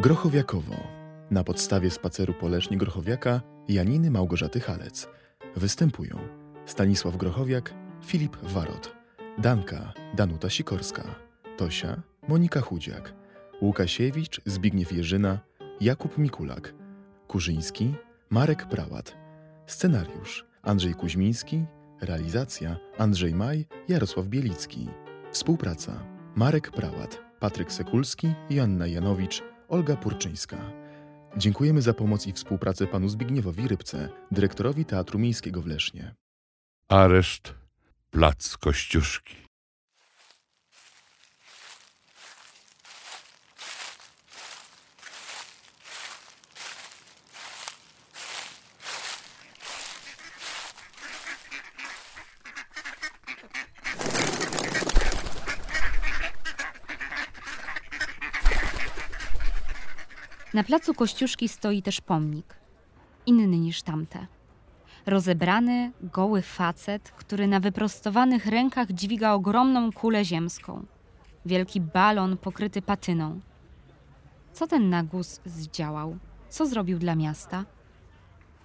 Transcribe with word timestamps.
Grochowiakowo. 0.00 0.74
Na 1.30 1.44
podstawie 1.44 1.90
spaceru 1.90 2.34
po 2.34 2.48
Lesznie 2.48 2.76
Grochowiaka 2.76 3.40
Janiny 3.68 4.10
Małgorzaty 4.10 4.60
Halec. 4.60 5.08
Występują 5.56 6.18
Stanisław 6.66 7.16
Grochowiak, 7.16 7.74
Filip 8.04 8.36
Warot, 8.42 8.96
Danka, 9.38 9.92
Danuta 10.14 10.50
Sikorska, 10.50 11.02
Tosia, 11.56 12.02
Monika 12.28 12.60
Chudziak, 12.60 13.14
Łukasiewicz, 13.62 14.40
Zbigniew 14.46 14.92
Jerzyna, 14.92 15.38
Jakub 15.80 16.18
Mikulak, 16.18 16.74
Kurzyński, 17.28 17.94
Marek 18.30 18.66
Prałat. 18.68 19.16
Scenariusz 19.66 20.46
Andrzej 20.62 20.94
Kuźmiński, 20.94 21.64
realizacja 22.00 22.76
Andrzej 22.98 23.34
Maj, 23.34 23.66
Jarosław 23.88 24.26
Bielicki. 24.26 24.88
Współpraca 25.30 25.92
Marek 26.34 26.70
Prałat, 26.70 27.20
Patryk 27.40 27.72
Sekulski, 27.72 28.32
Joanna 28.50 28.86
Janowicz, 28.86 29.42
Olga 29.70 29.96
Purczyńska. 29.96 30.56
Dziękujemy 31.36 31.82
za 31.82 31.94
pomoc 31.94 32.26
i 32.26 32.32
współpracę 32.32 32.86
panu 32.86 33.08
Zbigniewowi 33.08 33.68
Rybce, 33.68 34.08
dyrektorowi 34.30 34.84
Teatru 34.84 35.18
Miejskiego 35.18 35.62
w 35.62 35.66
Lesznie. 35.66 36.14
Areszt, 36.88 37.54
plac 38.10 38.56
Kościuszki. 38.56 39.49
Na 60.54 60.64
placu 60.64 60.94
Kościuszki 60.94 61.48
stoi 61.48 61.82
też 61.82 62.00
pomnik, 62.00 62.54
inny 63.26 63.58
niż 63.58 63.82
tamte. 63.82 64.26
Rozebrany, 65.06 65.92
goły 66.02 66.42
facet, 66.42 67.10
który 67.10 67.46
na 67.48 67.60
wyprostowanych 67.60 68.46
rękach 68.46 68.92
dźwiga 68.92 69.32
ogromną 69.32 69.92
kulę 69.92 70.24
ziemską. 70.24 70.86
Wielki 71.46 71.80
balon 71.80 72.36
pokryty 72.36 72.82
patyną. 72.82 73.40
Co 74.52 74.66
ten 74.66 74.88
nagus 74.88 75.40
zdziałał? 75.44 76.18
Co 76.48 76.66
zrobił 76.66 76.98
dla 76.98 77.14
miasta? 77.14 77.64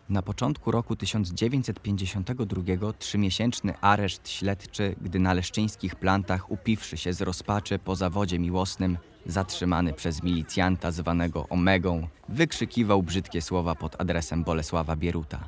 Na 0.10 0.22
początku 0.22 0.72
roku 0.72 0.96
1952 0.96 2.94
trzymiesięczny 2.94 3.74
areszt 3.82 4.30
śledczy, 4.30 4.96
gdy 5.02 5.20
na 5.20 5.34
leszczyńskich 5.34 5.96
plantach 5.96 6.52
upiwszy 6.52 6.98
się 6.98 7.14
z 7.14 7.22
rozpaczy 7.22 7.80
po 7.80 7.96
zawodzie 7.96 8.40
miłosnym, 8.40 8.98
zatrzymany 9.26 9.94
przez 9.94 10.24
milicjanta 10.24 10.92
zwanego 10.92 11.48
Omegą, 11.50 12.08
wykrzykiwał 12.30 13.04
brzydkie 13.04 13.42
słowa 13.42 13.76
pod 13.76 14.02
adresem 14.02 14.44
Bolesława 14.44 14.96
Bieruta. 14.96 15.48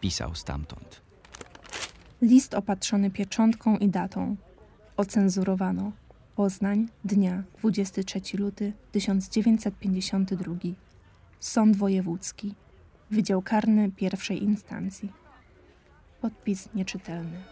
Pisał 0.00 0.34
stamtąd. 0.34 1.02
List 2.22 2.54
opatrzony 2.54 3.10
pieczątką 3.10 3.76
i 3.76 3.88
datą. 3.88 4.36
Ocenzurowano. 4.96 5.92
Poznań, 6.36 6.88
dnia 7.04 7.42
23 7.58 8.20
luty 8.38 8.72
1952. 8.92 10.54
Sąd 11.40 11.76
Wojewódzki. 11.76 12.54
Wydział 13.12 13.42
Karny 13.42 13.90
pierwszej 13.90 14.42
instancji. 14.42 15.12
Podpis 16.20 16.68
nieczytelny. 16.74 17.42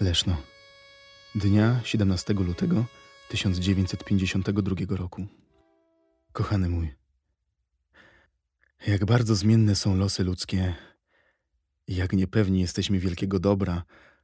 Leszno. 0.00 0.36
Dnia 1.34 1.80
17 1.84 2.34
lutego 2.34 2.84
1952 3.28 4.96
roku. 4.96 5.26
Kochany 6.32 6.68
mój, 6.68 6.94
jak 8.86 9.04
bardzo 9.04 9.34
zmienne 9.34 9.74
są 9.74 9.96
losy 9.96 10.24
ludzkie, 10.24 10.74
jak 11.96 12.12
niepewni 12.12 12.60
jesteśmy 12.60 12.98
wielkiego 12.98 13.38
dobra, 13.38 13.82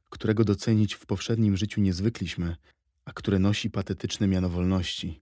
którego 0.09 0.43
docenić 0.43 0.93
w 0.93 1.05
powszednim 1.05 1.57
życiu 1.57 1.81
nie 1.81 1.93
zwykliśmy, 1.93 2.55
a 3.05 3.13
które 3.13 3.39
nosi 3.39 3.69
patetyczne 3.69 4.27
miano 4.27 4.49
wolności. 4.49 5.21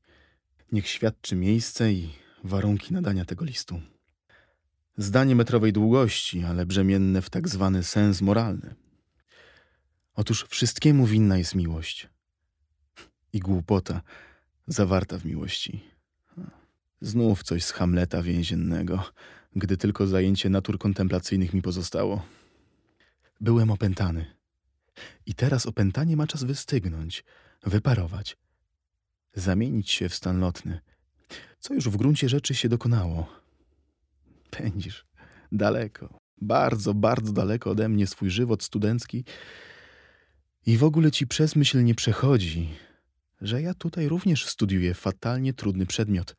Niech 0.72 0.88
świadczy 0.88 1.36
miejsce 1.36 1.94
i 1.94 2.10
warunki 2.44 2.94
nadania 2.94 3.26
tego 3.26 3.46
listu. 3.46 3.82
Zdanie 4.98 5.36
metrowej 5.36 5.74
długości, 5.74 6.44
ale 6.44 6.66
brzemienne 6.66 7.22
w 7.22 7.30
tak 7.30 7.50
zwany 7.50 7.84
sens 7.84 8.22
moralny. 8.22 8.76
Otóż 10.16 10.46
wszystkiemu 10.50 11.06
winna 11.06 11.38
jest 11.38 11.56
miłość. 11.56 12.10
I 13.34 13.40
głupota 13.40 14.02
zawarta 14.68 15.18
w 15.18 15.26
miłości. 15.26 15.84
Znów 17.02 17.44
coś 17.44 17.64
z 17.64 17.72
Hamleta 17.72 18.24
więziennego, 18.24 19.04
gdy 19.56 19.78
tylko 19.78 20.08
zajęcie 20.08 20.50
natur 20.50 20.80
kontemplacyjnych 20.80 21.54
mi 21.54 21.62
pozostało. 21.62 22.26
Byłem 23.42 23.72
opętany. 23.72 24.26
I 25.26 25.34
teraz 25.34 25.66
opętanie 25.66 26.18
ma 26.18 26.28
czas 26.28 26.44
wystygnąć, 26.44 27.24
wyparować, 27.64 28.38
zamienić 29.34 29.92
się 29.92 30.10
w 30.10 30.16
stan 30.16 30.40
lotny, 30.40 30.82
co 31.60 31.74
już 31.74 31.90
w 31.90 31.98
gruncie 31.98 32.30
rzeczy 32.30 32.56
się 32.56 32.70
dokonało. 32.70 33.30
Pędzisz 34.50 35.06
daleko, 35.52 36.20
bardzo, 36.42 36.94
bardzo 36.94 37.34
daleko 37.34 37.72
ode 37.72 37.90
mnie 37.90 38.08
swój 38.08 38.30
żywot 38.30 38.64
studencki 38.64 39.26
i 40.66 40.78
w 40.78 40.84
ogóle 40.84 41.12
ci 41.12 41.28
przez 41.28 41.56
myśl 41.56 41.84
nie 41.84 41.96
przechodzi, 41.96 42.70
że 43.42 43.62
ja 43.62 43.74
tutaj 43.74 44.08
również 44.08 44.46
studiuję 44.46 44.94
fatalnie 44.94 45.54
trudny 45.54 45.86
przedmiot. 45.86 46.36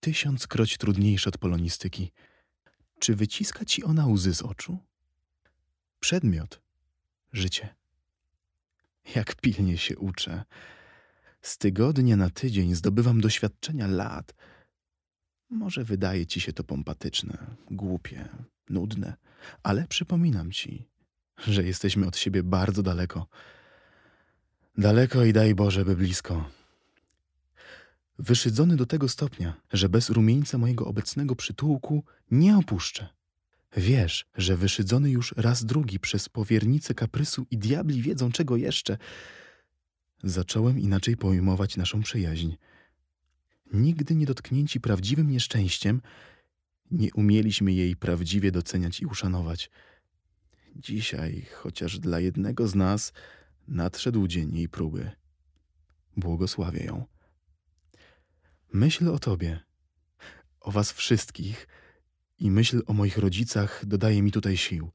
Tysiąckroć 0.00 0.76
trudniejszy 0.76 1.28
od 1.28 1.38
polonistyki. 1.38 2.12
Czy 2.98 3.14
wyciska 3.14 3.64
ci 3.64 3.84
ona 3.84 4.06
łzy 4.06 4.34
z 4.34 4.42
oczu? 4.42 4.78
Przedmiot. 6.00 6.60
Życie. 7.32 7.74
Jak 9.14 9.34
pilnie 9.34 9.78
się 9.78 9.98
uczę. 9.98 10.44
Z 11.42 11.58
tygodnia 11.58 12.16
na 12.16 12.30
tydzień 12.30 12.74
zdobywam 12.74 13.20
doświadczenia 13.20 13.86
lat. 13.86 14.34
Może 15.50 15.84
wydaje 15.84 16.26
ci 16.26 16.40
się 16.40 16.52
to 16.52 16.64
pompatyczne, 16.64 17.56
głupie, 17.70 18.28
nudne, 18.68 19.16
ale 19.62 19.86
przypominam 19.88 20.52
ci, 20.52 20.88
że 21.46 21.64
jesteśmy 21.64 22.06
od 22.06 22.16
siebie 22.16 22.42
bardzo 22.42 22.82
daleko. 22.82 23.26
Daleko 24.78 25.24
i 25.24 25.32
daj 25.32 25.54
Boże, 25.54 25.84
by 25.84 25.96
blisko. 25.96 26.50
Wyszydzony 28.18 28.76
do 28.76 28.86
tego 28.86 29.08
stopnia, 29.08 29.60
że 29.72 29.88
bez 29.88 30.10
rumieńca 30.10 30.58
mojego 30.58 30.86
obecnego 30.86 31.36
przytułku 31.36 32.04
nie 32.30 32.56
opuszczę. 32.56 33.08
Wiesz, 33.76 34.26
że 34.36 34.56
wyszydzony 34.56 35.10
już 35.10 35.34
raz 35.36 35.64
drugi 35.64 36.00
przez 36.00 36.28
powiernicę 36.28 36.94
kaprysu 36.94 37.46
i 37.50 37.58
diabli 37.58 38.02
wiedzą 38.02 38.32
czego 38.32 38.56
jeszcze. 38.56 38.98
Zacząłem 40.24 40.78
inaczej 40.78 41.16
pojmować 41.16 41.76
naszą 41.76 42.02
przyjaźń. 42.02 42.52
Nigdy 43.72 44.14
nie 44.14 44.26
dotknięci 44.26 44.80
prawdziwym 44.80 45.30
nieszczęściem, 45.30 46.02
nie 46.90 47.14
umieliśmy 47.14 47.72
jej 47.72 47.96
prawdziwie 47.96 48.52
doceniać 48.52 49.00
i 49.00 49.06
uszanować. 49.06 49.70
Dzisiaj, 50.76 51.46
chociaż 51.52 51.98
dla 51.98 52.20
jednego 52.20 52.68
z 52.68 52.74
nas, 52.74 53.12
nadszedł 53.68 54.26
dzień 54.26 54.56
jej 54.56 54.68
próby. 54.68 55.10
Błogosławię 56.16 56.84
ją. 56.84 57.04
Myśl 58.76 59.08
o 59.08 59.18
Tobie, 59.18 59.60
o 60.60 60.70
Was 60.70 60.92
wszystkich 60.92 61.68
i 62.38 62.50
myśl 62.50 62.82
o 62.86 62.92
moich 62.92 63.18
rodzicach 63.18 63.86
dodaje 63.86 64.22
mi 64.22 64.32
tutaj 64.32 64.56
sił. 64.56 64.90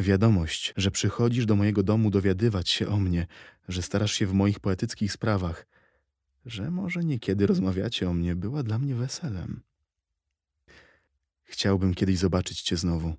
Wiadomość, 0.00 0.72
że 0.76 0.90
przychodzisz 0.90 1.46
do 1.46 1.56
mojego 1.56 1.82
domu 1.82 2.10
dowiadywać 2.10 2.68
się 2.68 2.88
o 2.88 2.96
mnie, 2.96 3.26
że 3.68 3.82
starasz 3.82 4.12
się 4.12 4.26
w 4.26 4.32
moich 4.32 4.60
poetyckich 4.60 5.12
sprawach, 5.12 5.66
że 6.46 6.70
może 6.70 7.04
niekiedy 7.04 7.46
rozmawiacie 7.46 8.10
o 8.10 8.12
mnie, 8.14 8.36
była 8.36 8.62
dla 8.62 8.78
mnie 8.78 8.94
weselem. 8.94 9.62
Chciałbym 11.44 11.94
kiedyś 11.94 12.18
zobaczyć 12.18 12.62
Cię 12.62 12.76
znowu. 12.76 13.14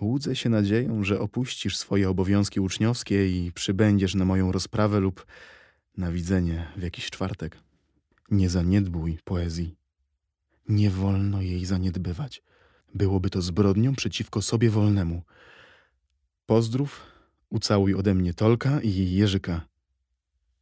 Łudzę 0.00 0.36
się 0.36 0.48
nadzieją, 0.48 1.04
że 1.04 1.20
opuścisz 1.20 1.76
swoje 1.76 2.10
obowiązki 2.10 2.60
uczniowskie 2.60 3.28
i 3.28 3.52
przybędziesz 3.52 4.14
na 4.14 4.24
moją 4.24 4.52
rozprawę 4.52 5.00
lub 5.00 5.26
na 5.96 6.12
widzenie 6.12 6.72
w 6.76 6.82
jakiś 6.82 7.10
czwartek. 7.10 7.67
Nie 8.30 8.50
zaniedbuj 8.50 9.18
poezji. 9.24 9.76
Nie 10.68 10.90
wolno 10.90 11.42
jej 11.42 11.64
zaniedbywać. 11.64 12.42
Byłoby 12.94 13.30
to 13.30 13.42
zbrodnią 13.42 13.94
przeciwko 13.94 14.42
sobie 14.42 14.70
wolnemu. 14.70 15.22
Pozdrów, 16.46 17.06
ucałuj 17.50 17.94
ode 17.94 18.14
mnie 18.14 18.34
Tolka 18.34 18.80
i 18.80 18.94
jej 18.94 19.12
Jerzyka. 19.12 19.60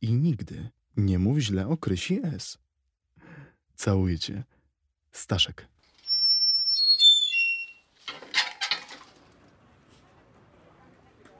I 0.00 0.12
nigdy 0.12 0.70
nie 0.96 1.18
mów 1.18 1.38
źle 1.38 1.68
o 1.68 1.76
Krysi 1.76 2.20
S. 2.22 2.58
Całuję 3.74 4.18
cię. 4.18 4.44
Staszek. 5.12 5.68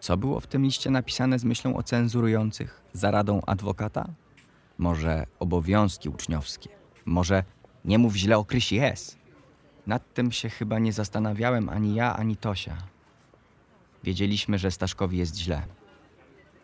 Co 0.01 0.17
było 0.17 0.41
w 0.41 0.47
tym 0.47 0.63
liście 0.63 0.91
napisane 0.91 1.39
z 1.39 1.45
myślą 1.45 1.77
o 1.77 1.83
cenzurujących, 1.83 2.83
za 2.93 3.11
radą 3.11 3.43
adwokata? 3.47 4.15
Może 4.79 5.27
obowiązki 5.39 6.09
uczniowskie? 6.09 6.69
Może 7.05 7.45
nie 7.85 7.99
mów 7.99 8.15
źle 8.17 8.39
o 8.39 8.45
Krysi 8.45 8.79
S? 8.79 9.17
Nad 9.87 10.15
tym 10.15 10.33
się 10.33 10.49
chyba 10.49 10.79
nie 10.79 10.93
zastanawiałem 10.93 11.69
ani 11.69 11.95
ja, 11.95 12.17
ani 12.17 12.37
Tosia. 12.37 12.77
Wiedzieliśmy, 14.05 14.59
że 14.59 14.71
Staszkowi 14.71 15.19
jest 15.19 15.37
źle. 15.37 15.63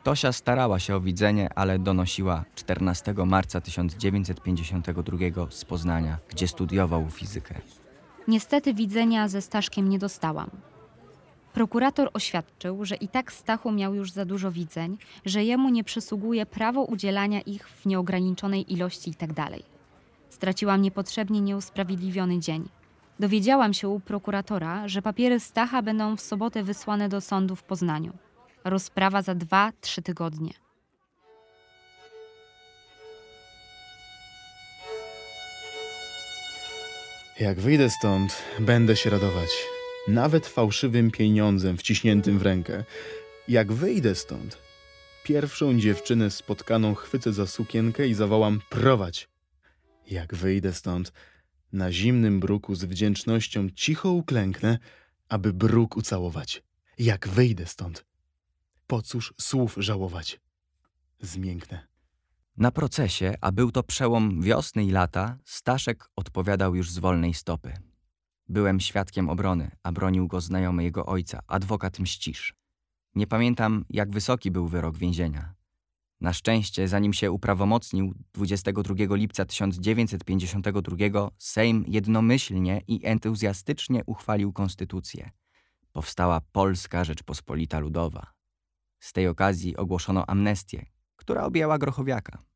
Tosia 0.03 0.33
starała 0.33 0.79
się 0.79 0.97
o 0.97 1.01
widzenie, 1.01 1.55
ale 1.55 1.79
donosiła 1.79 2.45
14 2.55 3.15
marca 3.27 3.61
1952 3.61 5.19
z 5.51 5.65
Poznania, 5.65 6.19
gdzie 6.29 6.49
studiował 6.49 7.11
fizykę. 7.11 7.55
Niestety 8.29 8.75
widzenia 8.75 9.29
ze 9.29 9.43
Staszkiem 9.43 9.89
nie 9.89 9.99
dostałam. 9.99 10.51
Prokurator 11.53 12.11
oświadczył, 12.15 12.85
że 12.85 12.95
i 12.95 13.09
tak 13.09 13.33
Stachu 13.33 13.73
miał 13.73 13.95
już 13.95 14.11
za 14.11 14.25
dużo 14.25 14.51
widzeń, 14.51 14.99
że 15.25 15.45
jemu 15.45 15.69
nie 15.69 15.85
przysługuje 15.85 16.47
prawo 16.47 16.83
udzielania 16.83 17.41
ich 17.41 17.69
w 17.69 17.87
nieograniczonej 17.87 18.73
ilości 18.73 19.11
itd. 19.11 19.47
Straciłam 20.31 20.83
niepotrzebnie 20.83 21.41
nieusprawiedliwiony 21.41 22.39
dzień. 22.39 22.69
Dowiedziałam 23.21 23.75
się 23.75 23.89
u 23.89 24.01
prokuratora, 24.01 24.89
że 24.89 25.03
papiery 25.03 25.41
Stacha 25.41 25.83
będą 25.83 26.17
w 26.17 26.21
sobotę 26.21 26.63
wysłane 26.63 27.09
do 27.09 27.21
sądu 27.21 27.57
w 27.57 27.63
Poznaniu. 27.63 28.13
Rozprawa 28.65 29.23
za 29.23 29.35
dwa, 29.35 29.73
trzy 29.81 30.03
tygodnie. 30.03 30.53
Jak 37.41 37.61
wyjdę 37.61 37.91
stąd, 37.91 38.43
będę 38.61 38.97
się 38.97 39.11
radować. 39.11 39.49
Nawet 40.09 40.47
fałszywym 40.47 41.11
pieniądzem 41.11 41.77
wciśniętym 41.77 42.39
w 42.39 42.43
rękę. 42.43 42.85
Jak 43.49 43.73
wyjdę 43.73 44.15
stąd, 44.15 44.59
pierwszą 45.25 45.79
dziewczynę 45.79 46.31
spotkaną 46.31 46.95
chwycę 46.95 47.33
za 47.33 47.47
sukienkę 47.47 48.09
i 48.09 48.15
zawołam 48.15 48.61
prowadź. 48.71 49.29
Jak 50.11 50.35
wyjdę 50.35 50.73
stąd, 50.73 51.13
na 51.73 51.93
zimnym 51.93 52.41
bruku 52.41 52.75
z 52.75 52.85
wdzięcznością 52.85 53.69
cicho 53.71 54.11
uklęknę, 54.11 54.79
aby 55.29 55.53
bruk 55.53 55.97
ucałować. 55.97 56.63
Jak 56.99 57.29
wyjdę 57.29 57.67
stąd, 57.67 58.05
po 58.87 59.03
cóż 59.03 59.35
słów 59.41 59.75
żałować? 59.77 60.41
Zmięknę. 61.21 61.87
Na 62.57 62.71
procesie, 62.71 63.35
a 63.41 63.53
był 63.53 63.73
to 63.73 63.83
przełom 63.83 64.43
wiosny 64.43 64.85
i 64.85 64.91
lata, 64.91 65.39
Staszek 65.45 66.09
odpowiadał 66.17 66.75
już 66.75 66.91
z 66.91 66.99
wolnej 66.99 67.35
stopy. 67.35 67.92
Byłem 68.53 68.81
świadkiem 68.81 69.29
obrony, 69.29 69.71
a 69.83 69.93
bronił 69.93 70.27
go 70.29 70.41
znajomy 70.41 70.85
jego 70.85 71.07
ojca, 71.07 71.41
adwokat 71.47 71.99
Mścisz. 71.99 72.55
Nie 73.15 73.27
pamiętam, 73.27 73.85
jak 73.91 74.11
wysoki 74.11 74.51
był 74.51 74.69
wyrok 74.69 74.99
więzienia. 74.99 75.55
Na 76.21 76.33
szczęście, 76.33 76.89
zanim 76.89 77.13
się 77.13 77.31
uprawomocnił 77.31 78.15
22 78.35 78.95
lipca 79.17 79.45
1952, 79.45 81.31
Sejm 81.39 81.85
jednomyślnie 81.89 82.83
i 82.89 83.07
entuzjastycznie 83.07 84.03
uchwalił 84.07 84.53
konstytucję. 84.53 85.31
Powstała 85.93 86.41
Polska 86.41 87.05
Rzeczpospolita 87.05 87.79
Ludowa. 87.79 88.33
Z 89.01 89.13
tej 89.13 89.29
okazji 89.29 89.77
ogłoszono 89.77 90.25
amnestię, 90.27 90.87
która 91.17 91.45
objęła 91.45 91.79
Grochowiaka. 91.79 92.52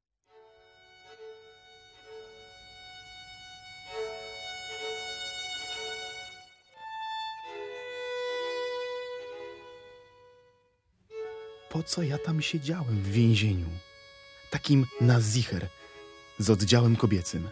Po 11.77 11.83
co 11.83 12.03
ja 12.03 12.19
tam 12.19 12.43
siedziałem 12.43 13.03
w 13.03 13.11
więzieniu? 13.11 13.67
Takim 14.51 14.87
na 15.01 15.21
zicher, 15.21 15.69
z 16.39 16.51
oddziałem 16.51 16.97
kobiecym, 16.97 17.49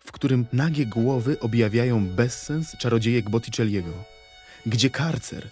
w 0.00 0.12
którym 0.12 0.46
nagie 0.52 0.86
głowy 0.86 1.40
objawiają 1.40 2.06
bezsens 2.06 2.76
czarodziejek 2.78 3.30
Botticelliego, 3.30 3.90
gdzie 4.66 4.90
karcer, 4.90 5.50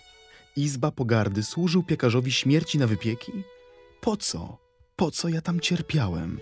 izba 0.57 0.91
pogardy 0.91 1.43
służył 1.43 1.83
piekarzowi 1.83 2.33
śmierci 2.33 2.79
na 2.79 2.87
wypieki? 2.87 3.33
Po 4.01 4.17
co? 4.17 4.59
Po 4.97 5.11
co 5.11 5.29
ja 5.29 5.41
tam 5.41 5.61
cierpiałem? 5.61 6.41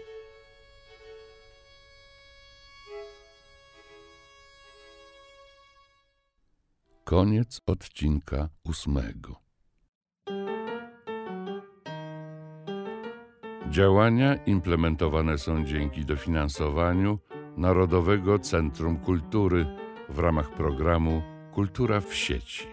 Koniec 7.04 7.60
odcinka 7.66 8.48
ósmego. 8.64 9.43
Działania 13.74 14.34
implementowane 14.34 15.38
są 15.38 15.64
dzięki 15.64 16.04
dofinansowaniu 16.04 17.18
Narodowego 17.56 18.38
Centrum 18.38 18.96
Kultury 18.96 19.66
w 20.08 20.18
ramach 20.18 20.50
programu 20.50 21.22
Kultura 21.52 22.00
w 22.00 22.14
sieci. 22.14 22.66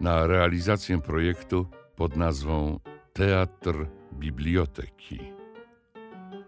Na 0.00 0.26
realizację 0.26 1.00
projektu 1.00 1.66
pod 1.96 2.16
nazwą 2.16 2.80
Teatr 3.12 3.86
Biblioteki. 4.12 5.18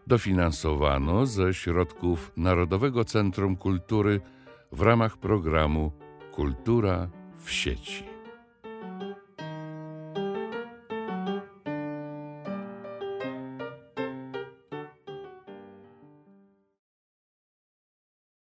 Dofinansowano 0.07 1.27
ze 1.27 1.55
środków 1.55 2.33
Narodowego 2.37 3.05
Centrum 3.05 3.57
Kultury 3.57 4.21
w 4.73 4.81
ramach 4.81 5.17
programu 5.17 5.93
Kultura 6.33 7.09
w 7.45 7.51
sieci. 7.51 8.14